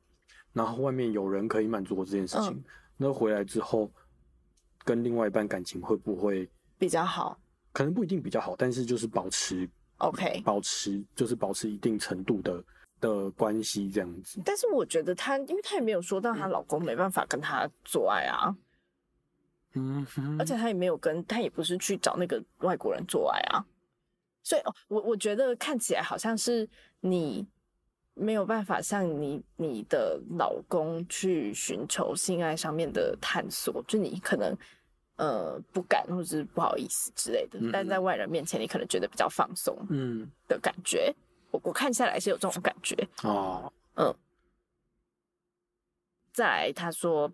[0.55, 2.63] 然后外面有人可以满足我这件事情，嗯。
[2.97, 3.91] 那回来之后
[4.83, 7.37] 跟另外一半感情会不会比较好。
[7.73, 12.63] 可能不一定比较好，但是就是保持 OK，保持就是保持一定程度的
[13.01, 14.41] 的关系这样子。
[14.45, 18.55] 但是我觉得她，因为她也没有说到她老公没办法跟她做爱啊，
[19.73, 23.65] 嗯哼，而且她也没有跟她也不是去找那个外国人做爱啊，
[24.41, 26.65] 所以哦，我我觉得看起来好像是
[27.01, 27.45] 你
[28.15, 34.58] 没有办法像你你的老公去寻求性爱上面的探索，就你可能
[35.17, 41.13] 呃不敢或者是不好意思之类的，嗯但在外人面前你可能觉得比较放松嗯的感觉，
[41.51, 42.95] 我我看下来是有这种感觉。
[43.23, 44.15] 哦嗯
[46.34, 47.32] 再来，他说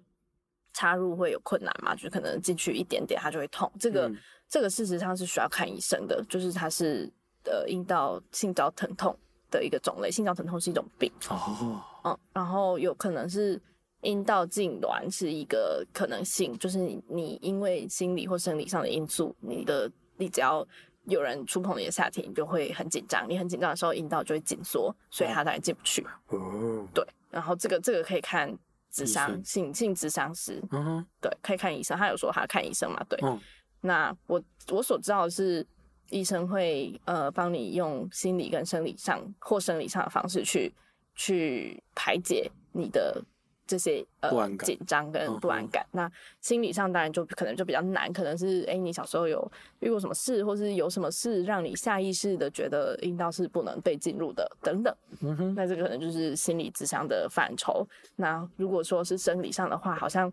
[0.74, 3.72] 插入会有困难嘛，就是可能进去一点点它就会痛。
[3.80, 4.18] 这个、嗯
[4.48, 7.10] 这个事实上是需要看医生的，就是他是
[7.46, 9.18] 呃阴道性交疼痛
[9.52, 11.84] 的一个种类，性交疼痛是一种病，哦。
[12.04, 13.62] 嗯，然后有可能是
[14.02, 20.66] 阴道痉挛是一个可能性，就是你你因为心理或生理上的因素，你的你只要
[21.04, 26.04] 有人触碰你的下体，你就会很紧张，你很紧张的时候阴道就会紧缩，所以它当然进不去。
[26.30, 28.52] 哦，对，然后这个这个可以看
[28.90, 31.96] 智商性性智商师，嗯哼，对，可以看医生。
[31.98, 33.04] 他有说他看医生嘛？
[33.08, 33.40] 对，嗯。
[33.84, 35.66] 那我我所知道的是，
[36.12, 40.72] 医生会呃帮你用心理跟生理上或生理上的方式去
[41.16, 43.24] 去排解你的
[43.66, 45.86] 这些呃紧张跟不安感。
[45.92, 54.94] 那心理上当然就可能就比较难，可能是哎你小时候有遇过什么事，或是有什么事让你下意识的觉得阴道是不能被进入的等等。
[55.22, 57.88] 嗯哼，那这个可能就是心理智商的范畴。
[58.18, 60.30] 那如果说是生理上的话，好像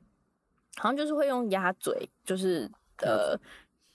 [0.77, 2.69] 好像就是会用鸭嘴，就是
[3.03, 3.39] 呃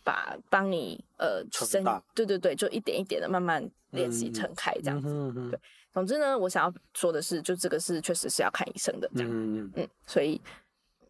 [0.04, 5.08] 把帮你呃伸，对对对，就一点一点的慢慢练习嗯撑开这样子。
[5.08, 5.60] 嗯哼嗯对
[5.92, 9.30] 总之呢，我想要说的是，就这个是确实是要看医生的这样。
[9.32, 10.42] 嗯嗯，嗯，所以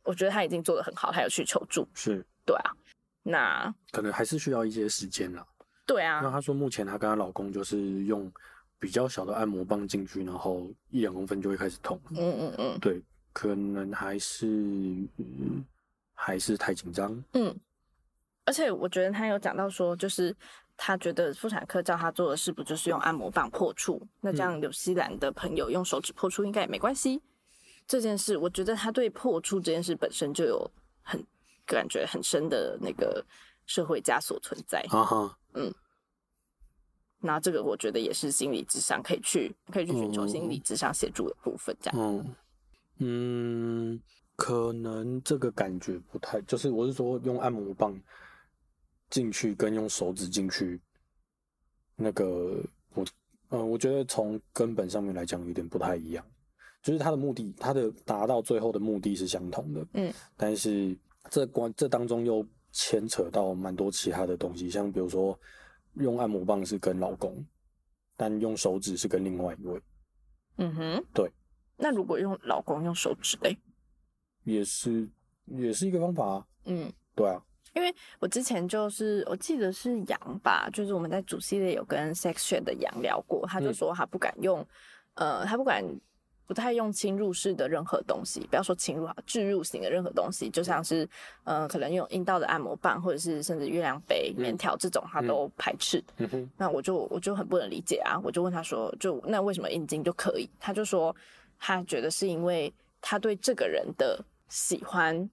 [0.04, 1.88] 我觉得他已经做的很好，他有去求助。
[1.94, 2.72] 是，对啊，
[3.24, 5.48] 那可能还是需要一些时间了。
[5.86, 8.32] 对啊，那她说目前她跟她老公就是用
[8.80, 12.00] 比较小的按摩棒进去，然后一两公分就会开始痛。
[12.12, 13.02] 嗯嗯嗯对，
[13.32, 15.66] 可能还是、嗯
[16.14, 17.22] 还是太紧张。
[17.34, 17.54] 嗯，
[18.46, 20.36] 而且我觉得他有讲到说，就是
[20.76, 24.02] 他觉得妇产科叫他做的事不就是用按摩棒破处？
[24.22, 27.22] 那这样纽西兰的朋友用手指破处应该也没关系。
[27.88, 30.70] 这件事，我觉得他对破处这件事本身就有
[31.02, 31.22] 很
[31.66, 33.26] 感觉很深的那个
[33.66, 34.80] 社会枷锁存在。
[34.90, 35.38] 啊哈，
[37.20, 42.00] 那这个我觉得也是心理智商可以去可以去寻求哦心理智商协助的部分，这样。
[42.02, 42.36] 嗯
[43.00, 44.02] 嗯，
[44.36, 47.98] 可能这个感觉不太，就是我是说用按摩棒
[49.14, 50.82] 进去跟用手指进去，
[51.96, 53.06] 那个我
[53.50, 56.26] 嗯，我觉得从根本上面来讲有点不太一样，
[56.82, 60.98] 就是它的目的，它的达到最后的目的是相同的，嗯，但是
[61.30, 65.40] 这关这当中又牵扯到蛮多其他的东西，像比如说
[65.94, 67.46] 用按摩棒是跟老公，
[68.18, 69.80] 但用手指是跟另外一位。
[70.58, 71.32] 嗯哼，对。
[71.78, 73.56] 那如果用老公用手指嘞？
[74.44, 75.08] 也是
[75.46, 76.48] 也是一个方法啊。
[76.66, 77.40] 嗯，对啊，
[77.74, 84.66] 因为我之前就是我记得是杨吧，就是我们在主系列有跟 sex shop 的杨聊过，他就嗯说他不敢用，
[85.16, 85.84] 呃，他不敢
[86.46, 91.08] 不太用侵入式的任何东西，不要说侵入啊，置入型的任何东西，就像是
[91.46, 96.04] 呃，可能用阴道的按摩棒，或者是甚至月亮杯、棉条这种，他都排斥。
[96.58, 100.50] 那我就我就很不能理解啊，我就问他说，就那为什么阴茎就可以？
[100.60, 101.16] 他就说
[101.58, 105.28] 他觉得是因为他对这个人的喜欢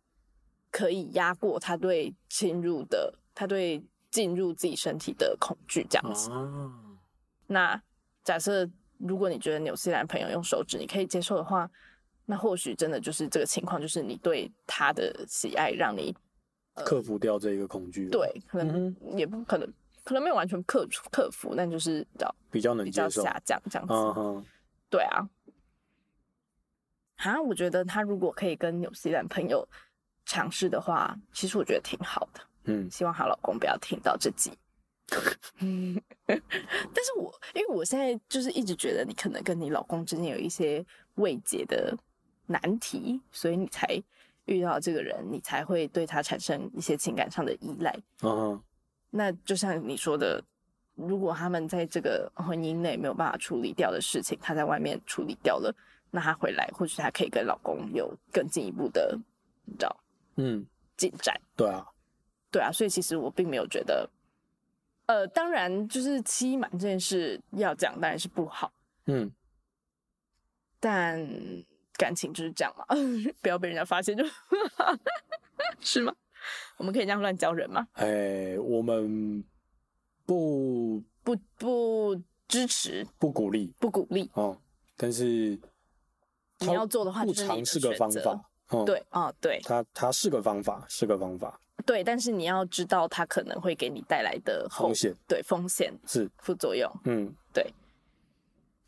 [0.71, 6.31] 可以压过他对侵入的，他对进入自己身体的恐惧这样子。
[6.31, 6.73] 啊，
[7.47, 7.83] 那
[8.25, 11.71] 假设如果你觉得纽西兰朋友用手指你可以接受的话，
[12.27, 16.15] 那或许真的就是这个情况，就是你对他的喜爱让你
[16.75, 19.73] 克服掉这一个恐惧，，对可能嗯也不可能。
[20.03, 23.93] 可能没有完全克服克服，但就是比较比较能比较接受，下降这样子。
[23.93, 24.43] 嗯，
[24.89, 25.29] 对啊，
[27.17, 29.69] 啊，我觉得他如果可以跟纽西兰朋友
[30.31, 32.41] 尝试的话，其实我觉得挺好的。
[32.67, 34.53] 嗯希望她老公不要听到这集。
[35.59, 41.93] 嗯， 但是我因为我现在就是一直觉得你可能跟你老公之间有一些未解的
[42.47, 44.01] 难题，所以你才
[44.45, 47.93] 遇到这个人，你才会对他产生一些情感上的依赖。
[48.23, 48.63] 嗯哼，
[49.11, 50.41] 那就像你说的，
[50.95, 55.75] 如果他们在这个婚姻内没有办法处理掉的事情，他在外面处理掉了，
[56.13, 59.19] 那他回来或许他可以跟老公有更进一步的，
[59.65, 59.97] 你知道
[60.37, 60.67] 嗯，
[60.97, 61.39] 进展。
[61.57, 61.87] 对啊，
[62.51, 64.09] 对啊，所以其实我并没有觉得，
[65.07, 68.73] 呃，当然就是欺瞒这件事要讲当然是不好，
[69.07, 69.31] 嗯，
[70.79, 71.29] 但
[71.95, 72.85] 感情就是这样嘛，
[73.43, 74.25] 不要被人家发现就，
[75.81, 76.15] 是吗？
[76.79, 77.87] 我们可以这样乱教人吗？
[77.93, 79.45] 哎，我们
[80.25, 84.31] 不不不支持，不鼓励不鼓励。
[84.35, 84.59] 哦，
[84.97, 85.61] 但是
[86.61, 89.61] 你要做的话不尝试个方法，哦，，对，啊，对。
[89.65, 95.15] 它它是个方法，是个方法，对，但是你要知道它可能会给你带来的风险。
[95.29, 96.91] 对风险、是，副作用。
[97.05, 97.73] 嗯，对。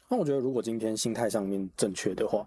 [0.09, 2.47] 那我觉得，如果今天心态上面正确的话，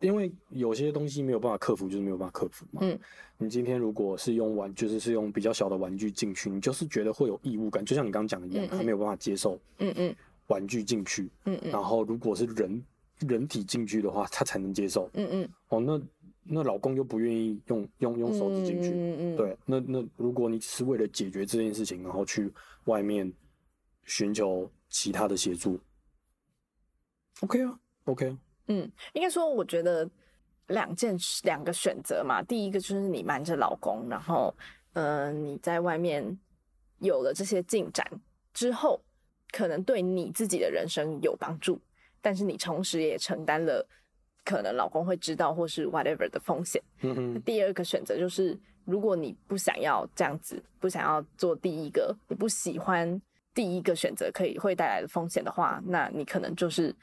[0.00, 2.80] 因为有些东西没有办法克服，就是没有办法克服嘛。
[2.84, 2.98] 嗯，
[3.38, 8.78] 你今天如果是用玩，就是是用比较小的玩具进去，你就是觉得会有异物感，就像你刚刚讲的一样，嗯嗯。
[8.78, 10.14] 他没有办法接受嗯嗯。
[10.48, 11.70] 玩具进去，嗯嗯。
[11.70, 12.84] 然后如果是人
[13.20, 15.08] 人体进去的话，他才能接受。
[15.14, 15.98] 嗯嗯，哦，那
[16.44, 22.52] 那老公又不愿意用用用手指进去，嗯嗯，对，那那如果你只是为了解决这件事情，然后去
[22.84, 23.32] 外面
[24.04, 25.78] 寻求其他的协助
[27.40, 30.08] ，OK 啊，OK 啊，嗯，应该说，我觉得
[30.66, 32.42] 两件事两个选择嘛。
[32.42, 34.54] 第一个就是你瞒着老公，然后，
[34.94, 36.38] 呃，你在外面
[36.98, 38.04] 有了这些进展
[38.52, 39.00] 之后，
[39.52, 41.80] 可能对你自己的人生有帮助，
[42.20, 43.86] 但是你同时也承担了
[44.44, 46.82] 可能老公会知道或是 whatever 的风险。
[47.44, 53.20] 第二个选择就是，如果你不想要这样子，不想要做第一个，你不喜欢
[53.54, 56.94] 第一个选择可以会带来的风险的话，那你可能就是，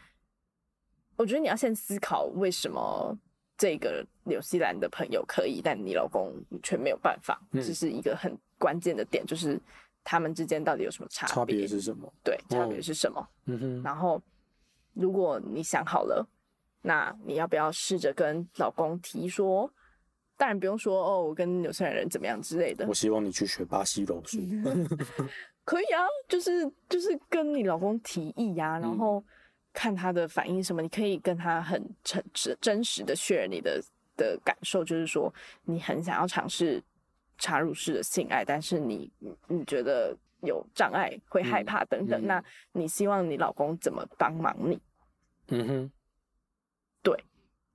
[1.16, 3.18] 我觉得你要先思考为什么
[3.58, 9.60] 这个纽西兰的朋友可以，但你老公却没有办法，嗯这是一个很关键的点，就是
[10.04, 12.12] 他们之间到底有什么差差别是什么？
[12.24, 13.30] 对，差别哦是什么？
[13.46, 14.22] 嗯哼，然后，
[14.94, 16.28] 如果你想好了，
[16.82, 19.72] 那你要不要试着跟老公提说？
[20.38, 24.40] 当然不用说哦，我跟纽西兰人怎么样之类的我，希望你去学巴西柔术
[25.66, 29.24] 可以啊，就是就是跟你老公提议呀、然嗯后
[29.74, 33.84] 看他的反应什么，你可以跟他很诚真真实的 share 你的
[34.16, 35.32] 的感受，就是说
[35.66, 36.82] 你很想要尝试
[37.38, 44.80] 插入式的性爱，但是你你你觉得有障碍，会害嗯怕等等，嗯那你希望你老公怎么帮忙你？
[45.50, 45.92] 嗯哼，对，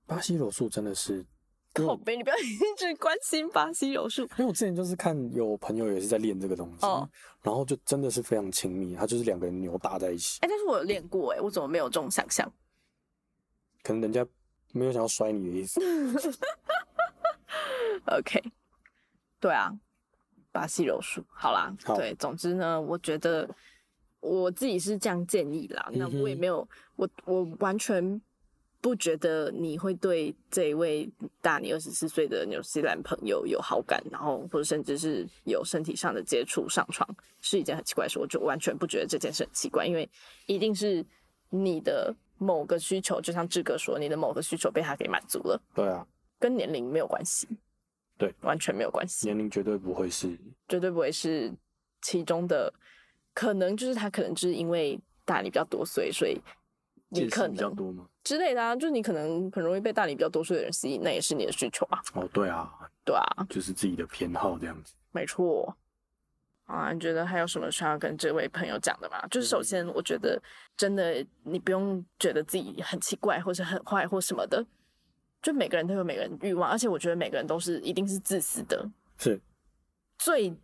[0.05, 1.25] 巴西柔术真的是，
[1.73, 4.23] 靠背，你不要 一直关心巴西柔术。
[4.23, 7.07] 因为我之前就是看有朋友也是在练这个东西，哦
[7.41, 12.51] 然后就真的是非常亲密，他就是两个人扭打在一起，哎、但是我有练过哎、我怎么没有这种想象？
[13.83, 14.25] 可能人家
[14.71, 15.79] 没有想要摔你的意思，
[18.05, 18.41] OK，
[19.39, 19.71] 对啊，
[20.51, 23.47] 巴西柔术，好啦，好对，总之呢，我觉得
[24.21, 25.87] 我自己是这样建议啦。
[25.93, 28.19] 那我也没有，我我完全
[28.85, 31.09] 不觉得你会对这一位
[31.41, 37.03] 大你二十四岁的纽西兰朋友有好感，然后或者甚至是有身体上的接触上床，
[37.41, 38.19] 是一件很奇怪的事。
[38.19, 40.07] 我就完全不觉得这件事很奇怪，因为
[40.45, 41.03] 一定是
[41.49, 46.05] 你的某个需求，就像志哥说，你的某个需求被他给满足了，对啊，
[46.37, 47.47] 跟年龄没有关系。
[48.19, 49.25] 对，完全没有关系。
[49.25, 51.51] 年龄绝对不会是，绝对不会是
[52.03, 52.71] 其中的，
[53.33, 56.39] 可能就是他可能就是因为大你比较多岁，所以
[57.23, 58.05] 你可能比较多吗？
[58.23, 62.71] 之类的啊，就是你可能很容易被大你比较多岁的人吸引，那也是你的需求啊，哦，对啊，
[63.03, 64.93] 对啊，就是自己的偏好这样子。
[65.11, 65.75] 没错。
[66.65, 69.23] 啊，你觉得还有什么需要跟这位朋友讲的吗？
[69.29, 70.41] 就是首先，我觉得
[70.75, 74.65] 真的你不用觉得自己很奇怪，或是很坏或什么的，
[75.43, 78.89] 就每个人都有每个人欲望，而且我觉得每个人都是一定是自私的，
[79.19, 79.39] 是，
[80.17, 80.55] 最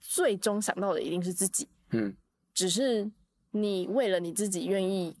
[0.00, 2.16] 最终想到的一定是自己，嗯，
[2.54, 3.10] 只是
[3.50, 5.14] 你为了你自己愿意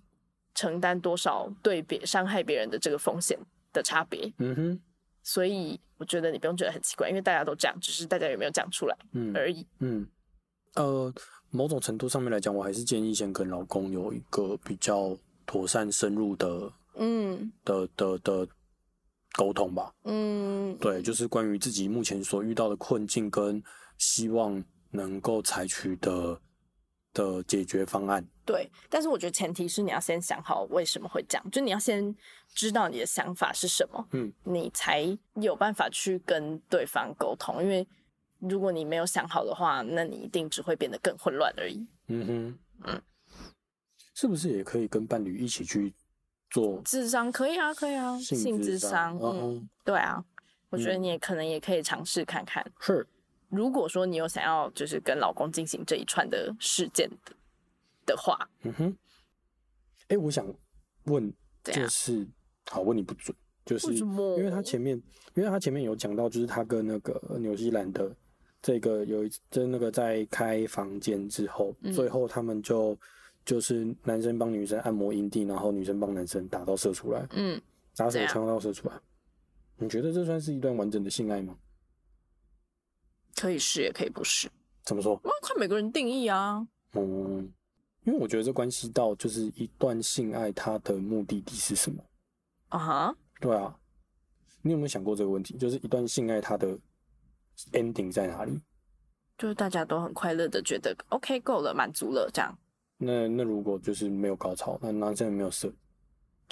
[0.62, 3.36] 承担多少对别伤害别人的这个风险
[3.72, 4.80] 的差别，嗯哼，
[5.24, 9.66] 所以我觉得你不用觉得很奇怪，因为大家都这样，只是大家有没有讲出来嗯而已。
[9.80, 10.06] 嗯，
[10.76, 11.12] 呃，
[11.50, 17.52] 某种程度上面来讲，我还是建议先跟老公有一个比较妥善深入的嗯。
[17.64, 18.48] 的的的
[19.32, 19.92] 沟通吧。
[20.04, 23.60] 嗯，对，就是关于自己目前所遇到的困境跟
[23.98, 26.38] 希望能够采取的
[27.12, 28.24] 的解决方案。
[28.44, 28.70] 对。
[28.88, 32.14] 但是我觉得前提是你要先想好为什么会这样，就你要先
[32.54, 37.62] 知道你的想法是什么，嗯，你才有办法去跟对方沟通。
[37.62, 37.86] 因为
[38.40, 41.86] 如果你没有想好的话，那你一定只会变得更混乱而已。
[42.08, 43.02] 嗯哼，嗯，
[44.14, 45.94] 是不是也可以跟伴侣一起去
[46.50, 46.82] 做？
[46.84, 50.22] 智商可以啊，可以啊，性性智智商商，嗯嗯，对啊，
[50.68, 52.64] 我觉得嗯你也可能也可以尝试看看。
[52.80, 53.06] 是，
[53.52, 57.36] 如果说你有想要就是跟老公进行这一串的事件的
[58.06, 58.96] 的话，嗯哼。
[60.08, 60.46] 哎，我想
[61.04, 61.32] 问，
[61.62, 62.26] 就是
[62.70, 64.96] 好问你不准，就是因为他前面，
[65.34, 68.10] 因为他前面有讲到，就是他跟那个纽西兰的
[68.62, 72.98] 这个有一次，就是那个在开房间之后，嗯最后他们就
[73.44, 77.60] 就是男生帮女生按摩阴蒂，然后女生帮男生打到射出来，嗯，
[77.96, 78.94] 打手枪到射出来。
[79.76, 81.56] 你觉得这算是一段完整的性爱吗？
[83.42, 84.48] 可以是也可以不是，
[84.84, 85.20] 怎么说？
[85.24, 86.64] 那看每个人定义啊。
[86.92, 87.52] 嗯，
[88.04, 92.00] 因为我觉得这关系到就是一段性爱它的目的地是什么。
[92.68, 93.76] 啊哈，对啊，
[94.62, 95.58] 你有没有想过这个问题？
[95.58, 96.78] 就是一段性爱它的
[97.72, 98.56] ending 在哪里？
[99.36, 102.56] 就是大家都很快乐的觉得 OK 够了，满足了，这样
[102.96, 105.68] 那那如果就是没有高潮，那男生也没有射，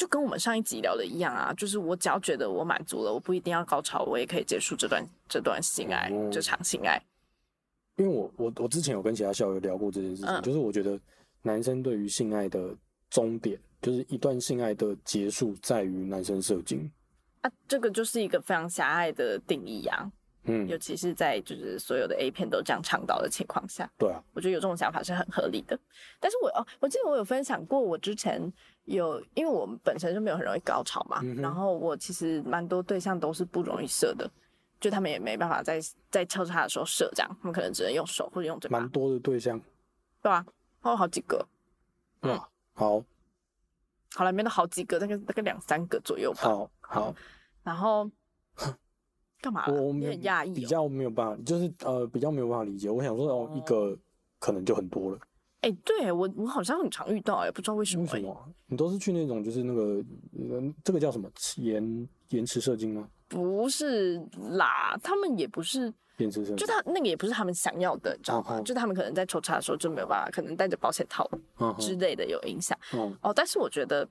[0.00, 1.52] 就跟我们上一集聊的一样啊。
[1.52, 6.98] 就是我只要觉得我满足了，我不一定要高潮，我也可以结束这段这段性爱，哦这场性爱。
[7.96, 10.98] 因为我我我之前有跟其他校友聊过这件事情，嗯就是我觉得
[11.42, 12.74] 男生对于性爱的
[13.10, 16.90] 终点，就是一段性爱的结束在于男生射精。
[17.42, 20.10] 啊，这个就是一个非常狭隘的定义啊，
[20.50, 25.78] 嗯尤，其是在就是所有的 A 片都这样倡导的情况下，对啊，我觉得有这种想法是很合理的。
[26.18, 28.52] 但是我哦，我记得我有分享过，我之前
[28.84, 34.30] 有，因为我们本身就没有很容易高潮嘛，嗯然后我其实蛮多对象都是不容易射的，
[34.80, 35.80] 就他们也没办法在
[36.10, 39.60] 在敲叉的时候射，这样他们可能只能用手或者用嘴巴蛮，多的对象。
[40.22, 40.44] 对啊、
[40.80, 41.46] 还有好几个，
[42.22, 43.02] 嗯哇，好，
[44.14, 46.40] 好了，没到好几个，大概大概两三个左右吧。
[46.42, 47.14] 好，好，
[47.62, 48.10] 然后
[49.40, 49.66] 干嘛？
[49.68, 49.92] 我我。
[50.54, 52.90] 比较没有办法，就是呃比较没有办法理解。
[52.90, 53.96] 我想说哦，一个
[54.38, 55.18] 可能就很多了。
[55.62, 58.48] 哎、对我我好像很常遇到、哎，不知道为什么、什么啊？
[58.66, 63.06] 你都是去那种就是那个嗯这个叫什么延延迟射精吗？
[63.28, 64.16] 不是
[64.52, 68.60] 啦，他们也不是，延迟射精，就他那个也不是他们想要的，你知道吗？
[68.62, 71.30] 就他们可能在抽查的时候就没有办法，可能带着保险套
[71.78, 72.76] 之类的有影响。
[72.94, 74.08] 嗯哦，但是我觉得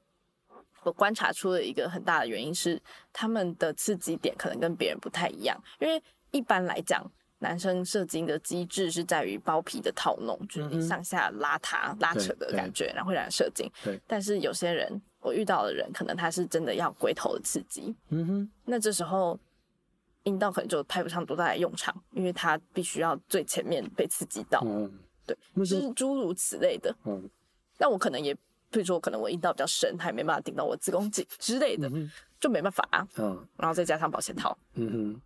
[0.84, 2.82] 我观察出了一个很大的原因是，
[3.14, 6.02] 他们的刺激点可能跟别人不太一样，因为
[6.32, 7.06] 一般来讲。
[7.42, 13.66] 男生射精的机制是在于包皮的套弄，就是你上下拉它、拉扯的感觉，然后会让人射精。
[13.82, 19.40] 对，但是有些人，我遇到的人，可能他是真的要龟头的刺激，嗯哼，那这时候
[20.24, 24.92] 阴道可能就派不上多大的用场，因为它必须要最前面被刺激到，嗯，
[25.26, 26.94] 对，就就是诸如此类的。
[27.06, 27.30] 嗯
[27.78, 28.36] 那我可能也，
[28.72, 33.08] 比如说，可能我阴道比较深，还没办法顶到我子宫颈之类的，嗯就没办法啊。
[33.18, 35.22] 嗯然后再加上保险套，嗯哼，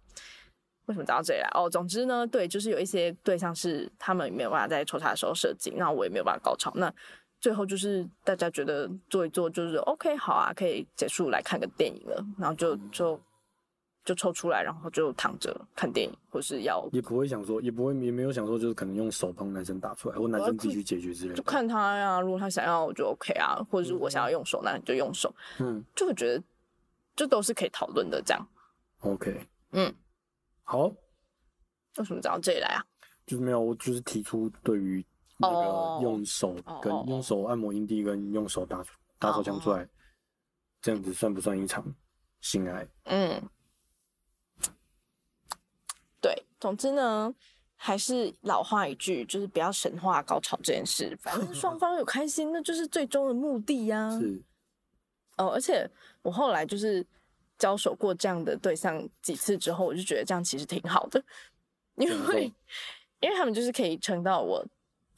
[0.85, 1.49] 为什么讲到这里来？
[1.53, 6.91] 哦，总之呢，对，就是有一些对象是他们没有办法在抽查的时候射精，那我也没有办法高潮，那
[7.39, 13.19] 最后就是大家觉得做一做就是 OK，好啊，可以结束来看个电影了，然后就就
[14.03, 21.35] 就抽出来，然后就躺着看电影，或是要也不会想说，也不会也没有想说，就是可能用手帮男生打出来，或男生自己去解决之类的。
[21.35, 26.43] 就看他呀，如果他想要我就 OK 啊，或者是我想要用手，那你就用手，嗯就会觉得
[27.15, 28.21] 这都是可以讨论的。
[28.21, 28.47] 这样
[28.99, 29.93] ，，OK，嗯，
[30.63, 30.87] 好，
[31.97, 32.83] 为什么找到这里来啊？
[33.25, 35.05] 就是没有，我就是提出对于
[35.37, 38.83] 那哦个用手跟用手按摩阴蒂跟用手打
[39.17, 39.87] 打手枪出来，
[40.81, 41.85] 这样子算不算一场
[42.41, 42.85] 性爱？
[43.05, 43.41] 嗯，
[46.19, 47.36] 对，总之呢，
[47.76, 51.14] 还是老话一句，就是不要神话高潮这件事。
[51.22, 54.41] 反正双方有开心，那就是最终的目的呀、 是，
[55.36, 55.86] 哦，而且
[56.22, 57.05] 我后来就是
[57.57, 61.22] 交手过这样的对象几次之后，我就觉得这样其实挺好的，
[61.95, 62.49] 因为
[63.20, 64.66] 因为他们就是可以撑到我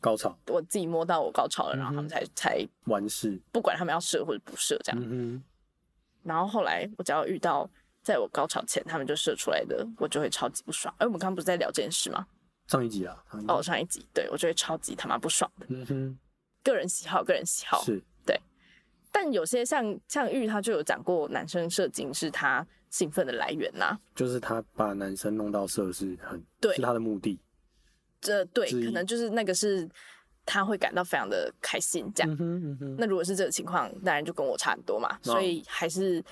[0.01, 4.99] 高潮我自己摸到我高潮了，然后他们才才完事，不管他们要射或者不射这样。
[4.99, 5.43] 嗯
[6.23, 7.69] 然后后来我只要遇到
[8.05, 10.93] 在我高潮前他们就射出来的，我就会超级不爽。
[10.99, 12.27] 哎，我们刚刚不是在聊这件事吗？
[12.67, 15.65] 上一集啊，上一集哦，上一集对我就会超级他妈不爽的。
[15.69, 16.19] 嗯哼，
[16.63, 17.83] 个人喜好，个人喜好。
[17.83, 18.39] 是对，
[19.11, 27.39] 但有些像像玉他就有讲过，男生射精是他兴奋的来源呐、就是他把男生弄到射是很，对是他的目的。
[28.21, 29.89] 这对可能就是那个是
[30.45, 32.31] 他会感到非常的开心这样。
[32.33, 35.19] 嗯哼嗯哼，那如果是这个情况，当然就跟我差很多嘛。
[35.21, 36.23] 所以还是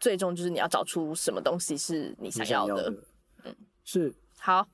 [0.00, 2.92] 最终就是你要找出什么东西是你你想要的。
[3.44, 4.66] 嗯，是，好，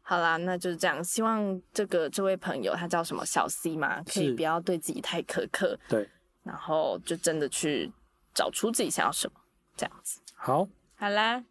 [0.00, 1.02] 好啦，那就是这样。
[1.04, 6.08] 希望这个这位朋友他叫什么小 C 嘛，可以不要对自己太苛刻，对，
[6.42, 7.92] 然后就真的去
[8.34, 9.40] 找出自己想要什么，
[9.76, 10.20] 这样子。
[10.34, 10.66] 好，
[10.96, 11.44] 好啦，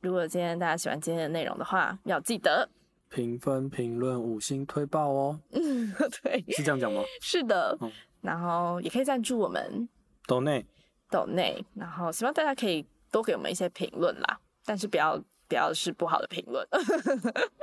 [0.00, 2.68] 如果今天大家喜欢今天的内容的话，要记得，
[3.08, 7.02] 评分、评论、五星推爆哦，嗯， 对，是这样讲吗？
[7.20, 9.88] 是的，嗯然后也可以赞助我们
[10.26, 10.66] 抖内，
[11.10, 15.16] 抖内，然后希望大家可以多给我们一些评论啦，但是不要
[15.48, 16.66] 不要是不好的评论，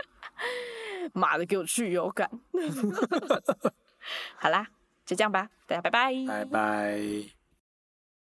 [1.14, 2.30] 妈的，给我去有感。
[4.38, 4.68] 好啦，
[5.06, 6.14] 就这样吧，大家拜拜。
[6.28, 7.35] 拜拜。